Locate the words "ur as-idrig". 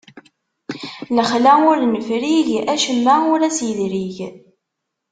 3.33-4.17